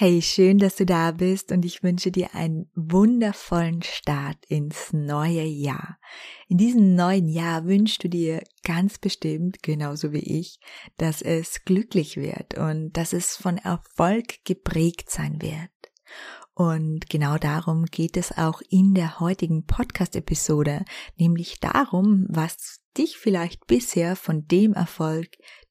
[0.00, 5.42] Hey, schön, dass du da bist und ich wünsche dir einen wundervollen Start ins neue
[5.42, 5.98] Jahr.
[6.46, 10.60] In diesem neuen Jahr wünschst du dir ganz bestimmt, genauso wie ich,
[10.98, 15.72] dass es glücklich wird und dass es von Erfolg geprägt sein wird.
[16.54, 20.84] Und genau darum geht es auch in der heutigen Podcast-Episode,
[21.16, 25.26] nämlich darum, was dich vielleicht bisher von dem Erfolg,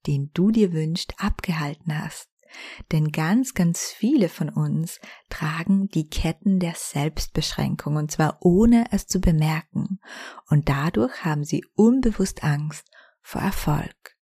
[0.06, 2.28] den du dir wünschst, abgehalten hast.
[2.92, 9.08] Denn ganz, ganz viele von uns tragen die Ketten der Selbstbeschränkung und zwar ohne es
[9.08, 10.00] zu bemerken.
[10.50, 12.90] Und dadurch haben sie unbewusst Angst
[13.22, 14.18] vor Erfolg.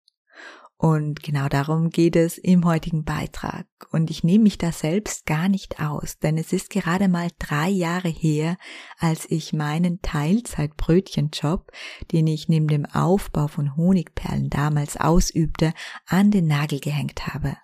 [0.78, 3.66] Und genau darum geht es im heutigen Beitrag.
[3.92, 7.70] Und ich nehme mich da selbst gar nicht aus, denn es ist gerade mal drei
[7.70, 8.58] Jahre her,
[9.00, 11.72] als ich meinen Teilzeitbrötchenjob,
[12.12, 15.74] den ich neben dem Aufbau von Honigperlen damals ausübte,
[16.08, 17.56] an den Nagel gehängt habe.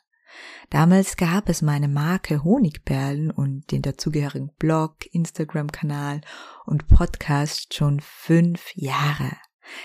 [0.69, 6.21] Damals gab es meine Marke Honigperlen und den dazugehörigen Blog, Instagram-Kanal
[6.65, 9.31] und Podcast schon fünf Jahre.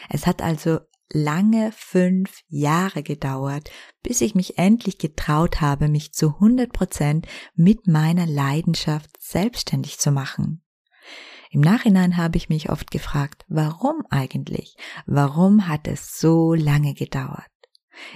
[0.09, 0.81] Es hat also
[1.13, 3.71] lange fünf Jahre gedauert,
[4.03, 10.11] bis ich mich endlich getraut habe, mich zu 100 Prozent mit meiner Leidenschaft selbstständig zu
[10.11, 10.63] machen.
[11.51, 14.77] Im Nachhinein habe ich mich oft gefragt, warum eigentlich?
[15.07, 17.47] Warum hat es so lange gedauert?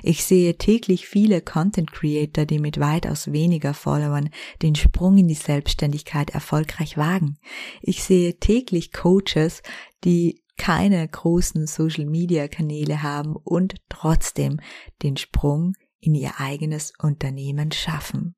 [0.02, 4.30] Ich sehe täglich viele Content Creator, die mit weitaus weniger Followern
[4.62, 7.38] den Sprung in die Selbstständigkeit erfolgreich wagen.
[7.82, 9.62] Ich sehe täglich Coaches,
[10.04, 14.60] die keine großen Social Media Kanäle haben und trotzdem
[15.02, 18.34] den Sprung in ihr eigenes Unternehmen schaffen.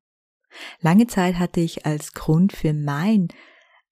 [0.81, 3.29] Lange Zeit hatte ich als Grund für mein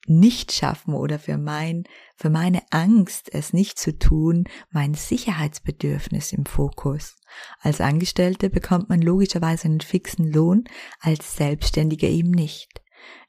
[0.07, 1.85] nicht schaffen oder für mein,
[2.17, 7.17] für meine Angst, es nicht zu tun, mein Sicherheitsbedürfnis im Fokus.
[7.61, 10.65] Als Angestellte bekommt man logischerweise einen fixen Lohn,
[11.01, 12.81] als Selbstständiger eben nicht.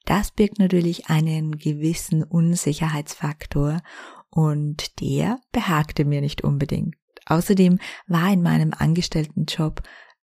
[0.05, 3.81] Das birgt natürlich einen gewissen Unsicherheitsfaktor
[4.29, 6.95] und der behagte mir nicht unbedingt.
[7.25, 9.83] Außerdem war in meinem Angestelltenjob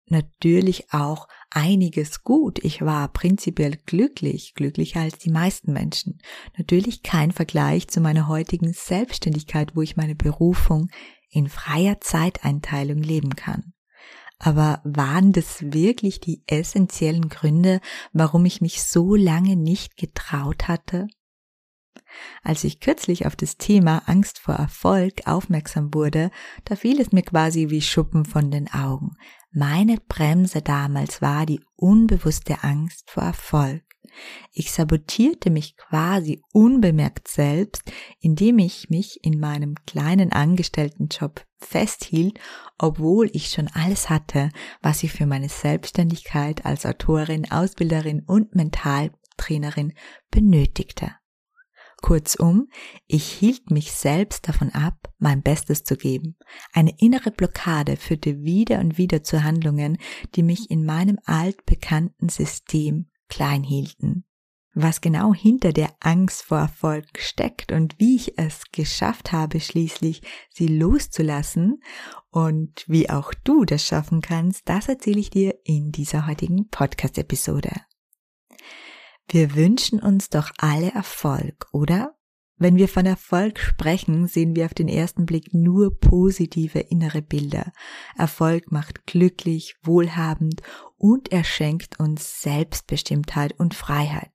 [0.08, 2.60] natürlich auch einiges gut.
[2.64, 6.20] Ich war prinzipiell glücklich, glücklicher als die meisten Menschen.
[6.58, 10.90] Natürlich kein Vergleich zu meiner heutigen Selbstständigkeit, wo ich meine Berufung
[11.30, 13.74] in freier Zeiteinteilung leben kann.
[14.38, 17.80] Aber waren das wirklich die essentiellen Gründe,
[18.12, 21.08] warum ich mich so lange nicht getraut hatte?
[22.44, 26.32] Als ich kürzlich auf das Thema Angst vor Erfolg aufmerksam wurde,
[26.66, 29.18] da fiel es mir quasi wie Schuppen von den Augen.
[29.58, 33.84] Meine Bremse damals war die unbewusste Angst vor Erfolg.
[34.52, 37.90] Ich sabotierte mich quasi unbemerkt selbst,
[38.20, 42.38] indem ich mich in meinem kleinen Angestelltenjob festhielt,
[42.78, 44.50] obwohl ich schon alles hatte,
[44.82, 49.94] was ich für meine Selbstständigkeit als Autorin, Ausbilderin und Mentaltrainerin
[50.32, 51.16] benötigte.
[52.06, 52.70] Kurzum,
[53.08, 56.38] ich hielt mich selbst davon ab, mein Bestes zu geben.
[56.72, 59.98] Eine innere Blockade führte wieder und wieder zu Handlungen,
[60.36, 64.24] die mich in meinem altbekannten System klein hielten.
[64.76, 70.22] Was genau hinter der Angst vor Erfolg steckt und wie ich es geschafft habe, schließlich
[70.52, 71.82] sie loszulassen
[72.30, 77.72] und wie auch du das schaffen kannst, das erzähle ich dir in dieser heutigen Podcast-Episode.
[79.28, 82.16] Wir wünschen uns doch alle Erfolg, oder?
[82.58, 87.74] Wenn wir von Erfolg sprechen, sehen wir auf den ersten Blick nur positive innere Bilder.
[88.18, 90.62] Erfolg macht glücklich, wohlhabend
[90.98, 94.32] und er schenkt uns Selbstbestimmtheit und Freiheit.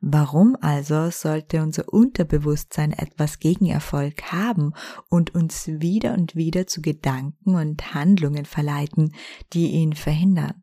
[0.00, 4.72] Warum also sollte unser Unterbewusstsein etwas gegen Erfolg haben
[5.08, 9.14] und uns wieder und wieder zu Gedanken und Handlungen verleiten,
[9.52, 10.62] die ihn verhindern?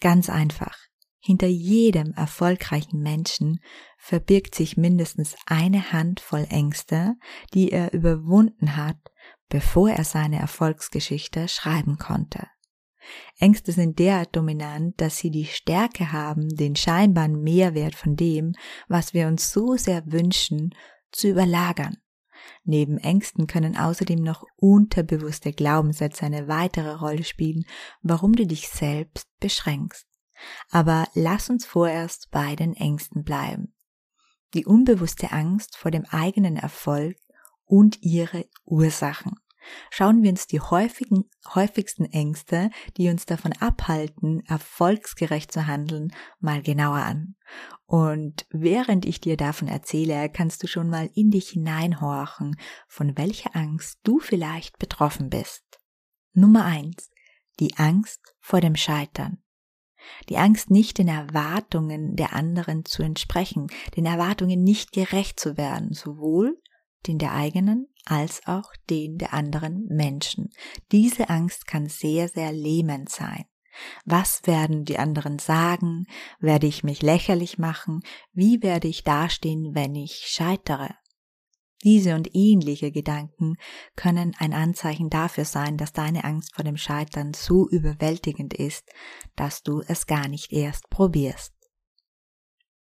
[0.00, 0.83] Ganz einfach.
[1.26, 3.58] Hinter jedem erfolgreichen Menschen
[3.96, 7.14] verbirgt sich mindestens eine Handvoll Ängste,
[7.54, 8.98] die er überwunden hat,
[9.48, 12.46] bevor er seine Erfolgsgeschichte schreiben konnte.
[13.38, 18.52] Ängste sind derart dominant, dass sie die Stärke haben, den scheinbaren Mehrwert von dem,
[18.88, 20.74] was wir uns so sehr wünschen,
[21.10, 21.96] zu überlagern.
[22.64, 27.64] Neben Ängsten können außerdem noch unterbewusste Glaubenssätze eine weitere Rolle spielen,
[28.02, 30.06] warum du dich selbst beschränkst.
[30.70, 33.74] Aber lass uns vorerst bei den Ängsten bleiben.
[34.54, 37.16] Die unbewusste Angst vor dem eigenen Erfolg
[37.64, 39.34] und ihre Ursachen.
[39.90, 41.24] Schauen wir uns die häufigen,
[41.54, 47.36] häufigsten Ängste, die uns davon abhalten, erfolgsgerecht zu handeln, mal genauer an.
[47.86, 52.56] Und während ich dir davon erzähle, kannst du schon mal in dich hineinhorchen,
[52.88, 55.64] von welcher Angst du vielleicht betroffen bist.
[56.32, 57.10] Nummer eins:
[57.60, 59.43] Die Angst vor dem Scheitern.
[60.28, 65.92] Die Angst, nicht den Erwartungen der anderen zu entsprechen, den Erwartungen nicht gerecht zu werden,
[65.92, 66.60] sowohl
[67.06, 70.50] den der eigenen als auch den der anderen Menschen.
[70.92, 73.44] Diese Angst kann sehr, sehr lähmend sein.
[74.04, 76.06] Was werden die anderen sagen?
[76.38, 78.02] Werde ich mich lächerlich machen?
[78.32, 80.90] Wie werde ich dastehen, wenn ich scheitere?
[81.84, 83.56] Diese und ähnliche Gedanken
[83.94, 88.90] können ein Anzeichen dafür sein, dass deine Angst vor dem Scheitern so überwältigend ist,
[89.36, 91.52] dass du es gar nicht erst probierst.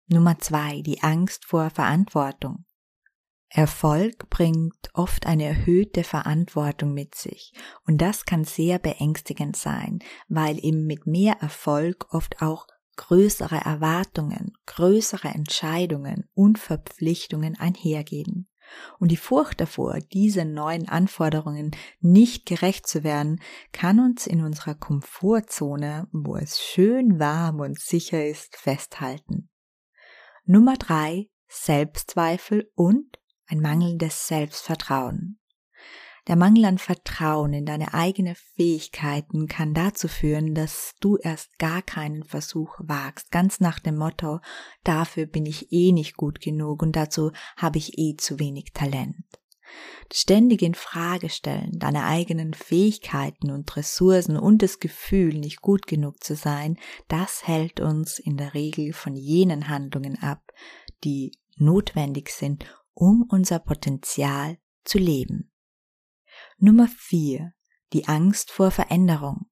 [0.06, 2.66] Nummer zwei, die Angst vor Verantwortung.
[3.48, 7.52] Erfolg bringt oft eine erhöhte Verantwortung mit sich
[7.86, 12.66] und das kann sehr beängstigend sein, weil eben mit mehr Erfolg oft auch
[12.96, 18.49] größere Erwartungen, größere Entscheidungen und Verpflichtungen einhergehen.
[18.98, 23.40] Und die Furcht davor, diesen neuen Anforderungen nicht gerecht zu werden,
[23.72, 29.48] kann uns in unserer Komfortzone, wo es schön warm und sicher ist, festhalten.
[30.44, 35.39] Nummer drei, Selbstzweifel und ein mangelndes Selbstvertrauen.
[36.28, 41.82] Der Mangel an Vertrauen in deine eigenen Fähigkeiten kann dazu führen, dass du erst gar
[41.82, 44.40] keinen Versuch wagst, ganz nach dem Motto,
[44.84, 49.16] dafür bin ich eh nicht gut genug und dazu habe ich eh zu wenig Talent.
[50.12, 56.22] Ständig in Frage stellen, deine eigenen Fähigkeiten und Ressourcen und das Gefühl, nicht gut genug
[56.24, 56.76] zu sein,
[57.06, 60.42] das hält uns in der Regel von jenen Handlungen ab,
[61.04, 62.64] die notwendig sind,
[62.94, 65.52] um unser Potenzial zu leben.
[66.62, 67.54] Nummer vier:
[67.94, 69.46] Die Angst vor Veränderung.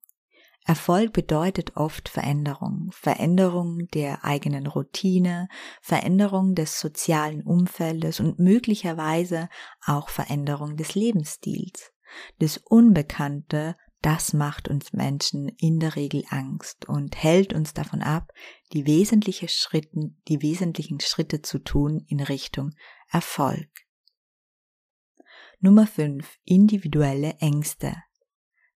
[0.65, 5.47] Erfolg bedeutet oft Veränderung, Veränderung der eigenen Routine,
[5.81, 9.49] Veränderung des sozialen Umfeldes und möglicherweise
[9.83, 11.91] auch Veränderung des Lebensstils.
[12.37, 18.31] Das Unbekannte, das macht uns Menschen in der Regel Angst und hält uns davon ab,
[18.71, 22.69] die wesentlichen Schritte, die wesentlichen Schritte zu tun in Richtung
[23.09, 23.88] Erfolg.
[25.61, 26.25] Nummer 5.
[26.45, 27.93] Individuelle Ängste.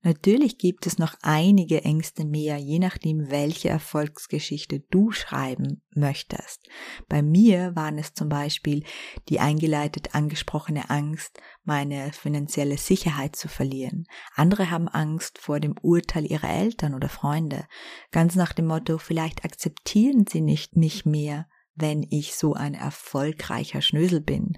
[0.02, 6.68] Natürlich gibt es noch einige Ängste mehr, je nachdem, welche Erfolgsgeschichte du schreiben möchtest.
[7.08, 8.84] Bei mir waren es zum Beispiel
[9.30, 14.04] die eingeleitet angesprochene Angst, meine finanzielle Sicherheit zu verlieren.
[14.36, 17.66] Andere haben Angst vor dem Urteil ihrer Eltern oder Freunde.
[18.12, 23.82] Ganz nach dem Motto, vielleicht akzeptieren sie nicht mich mehr, wenn ich so ein erfolgreicher
[23.82, 24.58] Schnösel bin.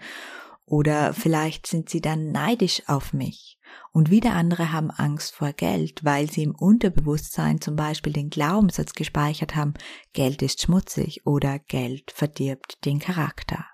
[0.65, 3.59] Oder vielleicht sind sie dann neidisch auf mich.
[3.91, 8.93] Und wieder andere haben Angst vor Geld, weil sie im Unterbewusstsein zum Beispiel den Glaubenssatz
[8.93, 9.73] gespeichert haben,
[10.13, 13.65] Geld ist schmutzig oder Geld verdirbt den Charakter.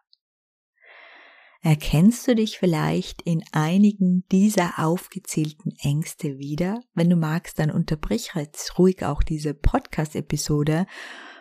[1.64, 6.82] Erkennst du dich vielleicht in einigen dieser aufgezählten Ängste wieder?
[6.96, 10.88] Wenn du magst, dann unterbrich jetzt ruhig auch diese Podcast-Episode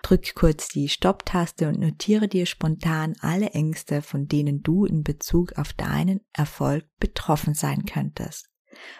[0.02, 5.58] Drück kurz die Stopptaste und notiere dir spontan alle Ängste, von denen du in Bezug
[5.58, 8.50] auf deinen Erfolg betroffen sein könntest.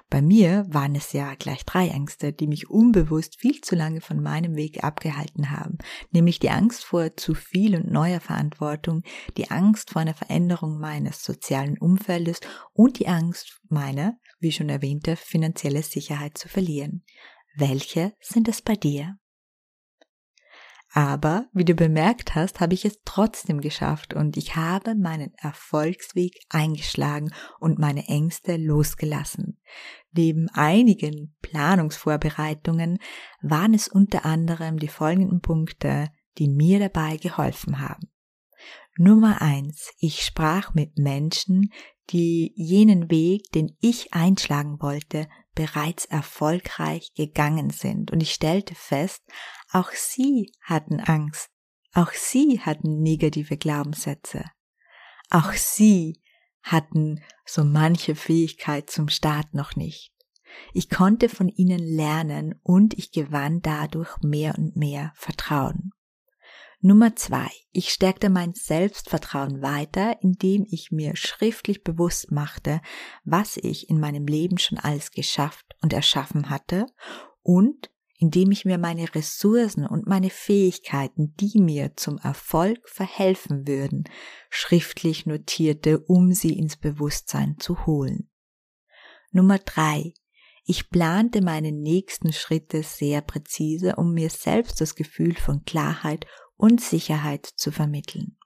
[0.09, 4.21] Bei mir waren es ja gleich drei Ängste, die mich unbewusst viel zu lange von
[4.21, 5.79] meinem Weg abgehalten haben,
[6.11, 9.03] nämlich die Angst vor zu viel und neuer Verantwortung,
[9.37, 12.41] die Angst vor einer Veränderung meines sozialen Umfeldes
[12.73, 17.05] und die Angst, meine, wie schon erwähnte, finanzielle Sicherheit zu verlieren.
[17.57, 19.20] Welche sind es bei dir?
[20.93, 26.35] Aber, wie du bemerkt hast, habe ich es trotzdem geschafft und ich habe meinen Erfolgsweg
[26.49, 29.61] eingeschlagen und meine Ängste losgelassen.
[30.13, 32.99] Neben einigen Planungsvorbereitungen
[33.41, 38.11] waren es unter anderem die folgenden Punkte, die mir dabei geholfen haben.
[38.97, 41.71] Nummer eins: Ich sprach mit Menschen,
[42.11, 48.11] die jenen Weg, den ich einschlagen wollte, bereits erfolgreich gegangen sind.
[48.11, 49.23] Und ich stellte fest,
[49.73, 51.51] auch sie hatten Angst.
[51.95, 54.45] Auch sie hatten negative Glaubenssätze.
[55.31, 56.21] Auch sie
[56.63, 60.13] hatten so manche Fähigkeit zum Start noch nicht.
[60.73, 65.93] Ich konnte von ihnen lernen und ich gewann dadurch mehr und mehr Vertrauen.
[66.83, 67.49] Nummer zwei.
[67.73, 72.81] Ich stärkte mein Selbstvertrauen weiter, indem ich mir schriftlich bewusst machte,
[73.23, 76.87] was ich in meinem Leben schon alles geschafft und erschaffen hatte
[77.43, 84.05] und indem ich mir meine Ressourcen und meine Fähigkeiten, die mir zum Erfolg verhelfen würden,
[84.51, 88.31] schriftlich notierte, um sie ins Bewusstsein zu holen.
[89.33, 90.13] Nummer drei.
[90.67, 96.83] Ich plante meine nächsten Schritte sehr präzise, um mir selbst das Gefühl von Klarheit und
[96.83, 98.37] Sicherheit zu vermitteln.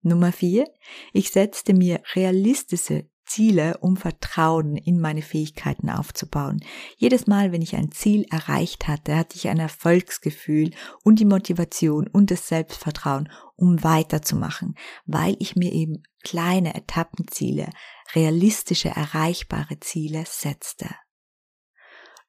[0.00, 0.66] Nummer vier.
[1.12, 6.62] Ich setzte mir realistische Ziele, um Vertrauen in meine Fähigkeiten aufzubauen.
[6.98, 10.72] Jedes Mal, wenn ich ein Ziel erreicht hatte, hatte ich ein Erfolgsgefühl
[11.02, 14.74] und die Motivation und das Selbstvertrauen, um weiterzumachen,
[15.06, 17.70] weil ich mir eben kleine Etappenziele,
[18.14, 20.90] realistische, erreichbare Ziele setzte.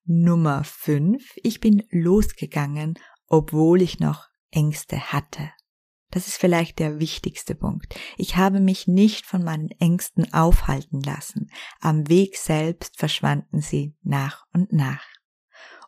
[0.06, 1.22] Nummer 5.
[1.44, 2.94] Ich bin losgegangen,
[3.28, 5.52] obwohl ich noch Ängste hatte.
[6.13, 7.96] Das ist vielleicht der wichtigste Punkt.
[8.17, 11.50] Ich habe mich nicht von meinen Ängsten aufhalten lassen.
[11.79, 15.03] Am Weg selbst verschwanden sie nach und nach.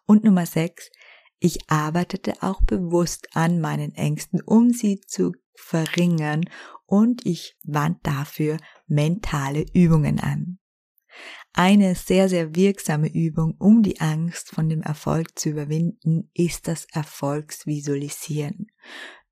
[0.08, 0.90] Und Nummer sechs,
[1.38, 6.46] ich arbeitete auch bewusst an meinen Ängsten, um sie zu verringern
[6.88, 10.58] und ich wand dafür mentale Übungen an.
[11.54, 16.86] Eine sehr, sehr wirksame Übung, um die Angst von dem Erfolg zu überwinden, ist das
[16.92, 18.72] Erfolgsvisualisieren.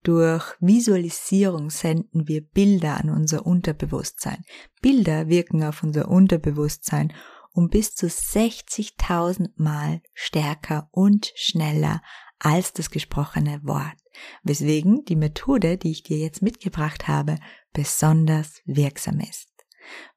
[0.03, 4.43] Durch Visualisierung senden wir Bilder an unser Unterbewusstsein.
[4.81, 7.13] Bilder wirken auf unser Unterbewusstsein
[7.53, 12.01] um bis zu 60.000 Mal stärker und schneller
[12.39, 13.95] als das gesprochene Wort,
[14.43, 17.37] weswegen die Methode, die ich dir jetzt mitgebracht habe,
[17.71, 19.49] besonders wirksam ist.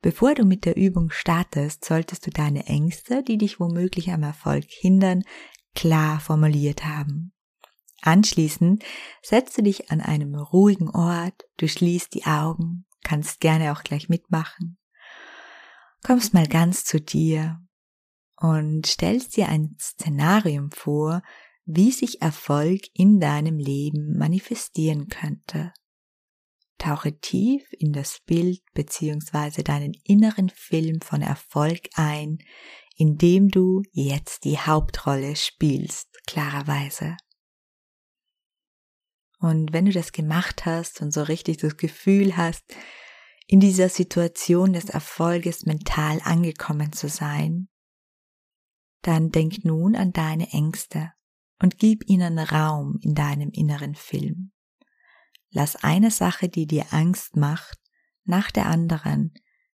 [0.01, 4.65] Bevor du mit der Übung startest, solltest du deine Ängste, die dich womöglich am Erfolg
[4.69, 5.23] hindern,
[5.75, 7.33] klar formuliert haben.
[8.03, 8.85] Anschließend
[9.23, 14.09] setzt du dich an einem ruhigen Ort, du schließt die Augen, kannst gerne auch gleich
[14.09, 14.79] mitmachen,
[16.05, 17.61] kommst mal ganz zu dir
[18.37, 21.23] und stellst dir ein Szenarium vor,
[21.65, 25.73] wie sich Erfolg in deinem Leben manifestieren könnte.
[26.79, 29.63] Tauche tief in das Bild bzw.
[29.63, 32.39] deinen inneren Film von Erfolg ein,
[32.97, 37.17] in dem du jetzt die Hauptrolle spielst, klarerweise.
[39.39, 42.65] Und wenn du das gemacht hast und so richtig das Gefühl hast,
[43.47, 47.69] in dieser Situation des Erfolges mental angekommen zu sein,
[49.03, 51.13] dann denk nun an deine Ängste
[51.61, 54.53] und gib ihnen Raum in deinem inneren Film.
[55.51, 57.79] Lass eine Sache, die dir Angst macht,
[58.25, 59.33] nach der anderen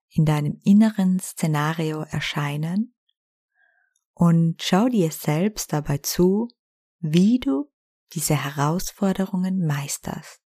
[0.09, 2.93] in deinem inneren Szenario erscheinen
[4.13, 6.49] und schau dir selbst dabei zu,
[6.99, 7.70] wie du
[8.13, 10.41] diese Herausforderungen meisterst.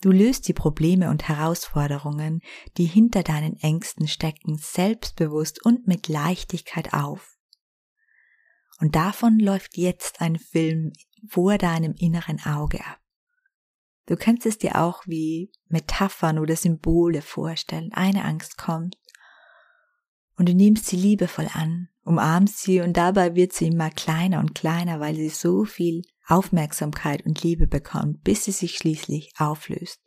[0.00, 2.40] Du löst die Probleme und Herausforderungen,
[2.76, 7.38] die hinter deinen Ängsten stecken, selbstbewusst und mit Leichtigkeit auf.
[8.80, 10.92] Und davon läuft jetzt ein Film
[11.26, 13.00] vor deinem inneren Auge ab.
[14.06, 17.90] Du kannst es dir auch wie Metaphern oder Symbole vorstellen.
[17.94, 18.98] Eine Angst kommt
[20.36, 24.54] und du nimmst sie liebevoll an umarmst sie und dabei wird sie immer kleiner und
[24.54, 30.00] kleiner, weil sie so viel Aufmerksamkeit und Liebe bekommt, bis sie sich schließlich auflöst.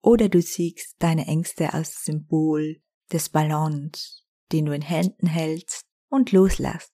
[0.00, 2.80] Oder du siehst deine Ängste als Symbol
[3.12, 6.92] des Ballons, den du in Händen hältst und loslässt.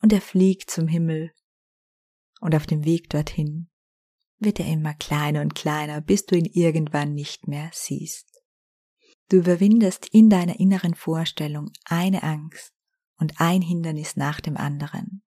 [0.00, 1.32] Und er fliegt zum Himmel.
[2.40, 3.70] Und auf dem Weg dorthin
[4.38, 8.42] wird er immer kleiner und kleiner, bis du ihn irgendwann nicht mehr siehst.
[9.30, 12.73] Du überwindest in deiner inneren Vorstellung eine Angst
[13.18, 15.22] und ein Hindernis nach dem anderen.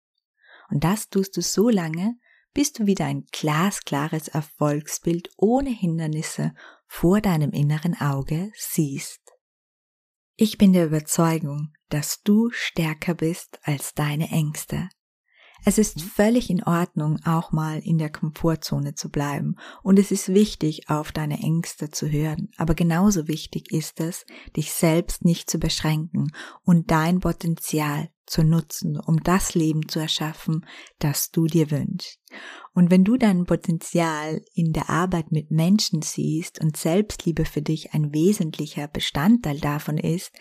[0.69, 2.17] Und das tust du so lange,
[2.53, 6.53] bis du wieder ein glasklares Erfolgsbild ohne Hindernisse
[6.87, 9.21] vor deinem inneren Auge siehst.
[10.37, 14.89] Ich bin der Überzeugung, dass du stärker bist als deine Ängste.
[15.67, 19.55] Es ist völlig in Ordnung, auch mal in der Komfortzone zu bleiben.
[19.81, 22.49] Und es ist wichtig, auf deine Ängste zu hören.
[22.57, 26.31] Aber genauso wichtig ist es, dich selbst nicht zu beschränken
[26.65, 30.65] und dein Potenzial zu nutzen, um das Leben zu erschaffen,
[30.99, 32.19] das du dir wünschst.
[32.73, 37.93] Und wenn du dein Potenzial in der Arbeit mit Menschen siehst und Selbstliebe für dich
[37.93, 40.33] ein wesentlicher Bestandteil davon ist,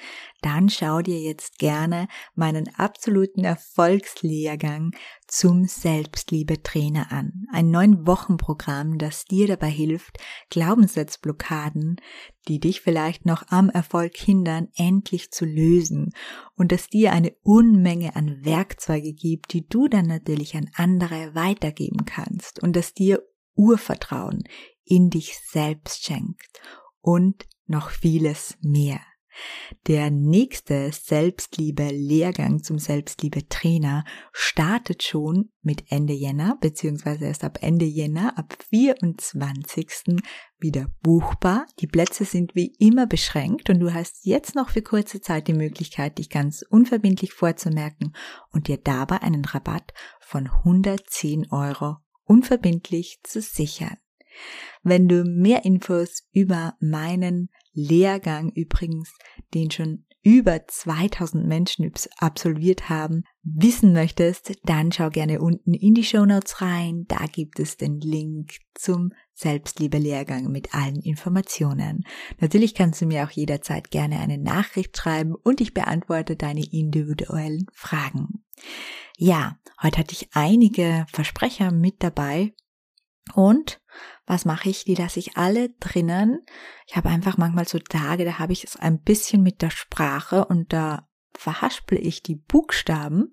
[0.43, 4.91] dann schau dir jetzt gerne meinen absoluten Erfolgslehrgang
[5.35, 7.47] zum Selbstliebe-Trainer an.
[7.51, 10.19] Ein neun Wochen Programm, das dir dabei hilft,
[10.51, 11.97] Glaubenssatzblockaden,
[12.47, 16.13] die dich vielleicht noch am Erfolg hindern, endlich zu lösen
[16.55, 22.05] und das dir eine Unmenge an Werkzeuge gibt, die du dann natürlich an andere weitergeben
[22.05, 23.21] kannst und das dir
[23.57, 24.45] Urvertrauen
[24.85, 26.61] in dich selbst schenkt
[27.01, 29.01] und noch vieles mehr.
[29.87, 38.39] Der nächste Selbstliebe-Lehrgang zum Selbstliebe-Trainer startet schon mit Ende Jänner, beziehungsweise erst ab Ende Jänner,
[38.39, 40.23] ab 24.
[40.59, 41.67] wieder buchbar.
[41.81, 45.55] Die Plätze sind wie immer beschränkt und du hast jetzt noch für kurze Zeit die
[45.55, 48.15] Möglichkeit, dich ganz unverbindlich vorzumerken
[48.51, 53.97] und dir dabei einen Rabatt von 110 Euro unverbindlich zu sichern.
[54.83, 59.13] Wenn du mehr Infos über meinen Lehrgang übrigens,
[59.53, 66.03] den schon über 2000 Menschen absolviert haben, wissen möchtest, dann schau gerne unten in die
[66.03, 67.05] Show Notes rein.
[67.09, 72.05] Da gibt es den Link zum Selbstliebe-Lehrgang mit allen Informationen.
[72.41, 77.67] Natürlich kannst du mir auch jederzeit gerne eine Nachricht schreiben und ich beantworte deine individuellen
[77.75, 78.45] Fragen.
[79.19, 82.55] Ja, heute hatte ich einige Versprecher mit dabei
[83.33, 83.81] und
[84.27, 84.85] was mache ich?
[84.85, 86.41] Die lasse ich alle drinnen.
[86.87, 90.45] Ich habe einfach manchmal so Tage, da habe ich es ein bisschen mit der Sprache
[90.45, 93.33] und da verhaspel ich die Buchstaben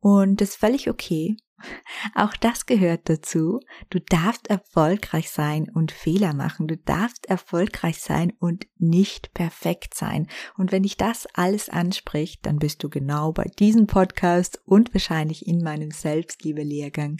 [0.00, 1.36] und das ist völlig okay.
[2.14, 3.60] Auch das gehört dazu.
[3.90, 6.66] Du darfst erfolgreich sein und Fehler machen.
[6.66, 10.28] Du darfst erfolgreich sein und nicht perfekt sein.
[10.56, 15.46] Und wenn dich das alles anspricht, dann bist du genau bei diesem Podcast und wahrscheinlich
[15.46, 17.16] in meinem Selbstliebe-Lehrgang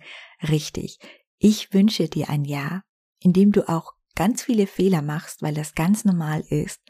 [0.49, 0.99] richtig.
[1.38, 2.83] Ich wünsche dir ein Jahr,
[3.21, 6.81] in dem du auch ganz viele Fehler machst, weil das ganz normal ist,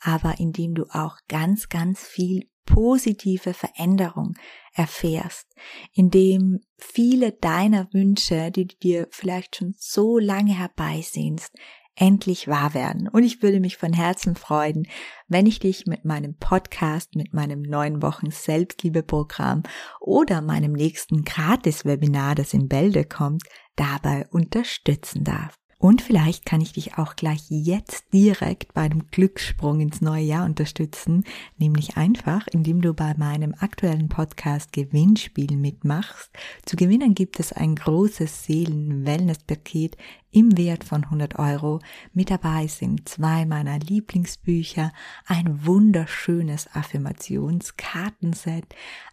[0.00, 4.34] aber in dem du auch ganz, ganz viel positive Veränderung
[4.72, 5.46] erfährst,
[5.92, 11.50] in dem viele deiner Wünsche, die du dir vielleicht schon so lange herbeisehnst,
[11.94, 13.08] endlich wahr werden.
[13.08, 14.86] Und ich würde mich von Herzen freuen,
[15.28, 19.62] wenn ich dich mit meinem Podcast, mit meinem neun Wochen Selbstliebeprogramm
[20.00, 23.42] oder meinem nächsten Gratis-Webinar, das in Bälde kommt,
[23.76, 25.61] dabei unterstützen darf.
[25.82, 30.44] Und vielleicht kann ich dich auch gleich jetzt direkt bei einem Glückssprung ins neue Jahr
[30.44, 31.24] unterstützen,
[31.58, 36.30] nämlich einfach, indem du bei meinem aktuellen Podcast Gewinnspiel mitmachst.
[36.64, 39.96] Zu gewinnen gibt es ein großes Seelen-Wellness-Paket
[40.30, 41.80] im Wert von 100 Euro.
[42.14, 44.92] Mit dabei sind zwei meiner Lieblingsbücher,
[45.26, 48.66] ein wunderschönes Affirmationskartenset,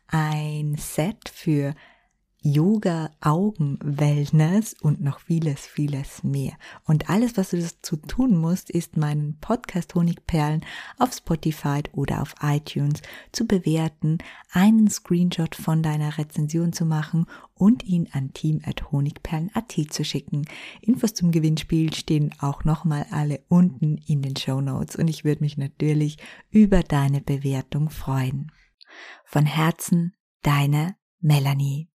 [0.05, 1.73] ein Set für
[2.41, 6.53] Yoga, Augen, Wellness und noch vieles, vieles mehr.
[6.86, 10.65] Und alles, was du dazu tun musst, ist meinen Podcast Honigperlen
[10.98, 13.01] auf Spotify oder auf iTunes
[13.34, 14.20] zu bewerten,
[14.51, 20.46] einen Screenshot von deiner Rezension zu machen und ihn an team.honigperlen.at zu schicken.
[20.81, 25.44] Infos zum Gewinnspiel stehen auch nochmal alle unten in den Show Notes und ich würde
[25.44, 26.18] mich natürlich
[26.51, 28.51] über deine Bewertung freuen.
[29.25, 31.88] Von Herzen, deine Melanie.